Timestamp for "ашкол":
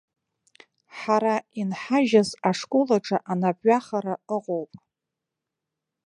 2.49-2.89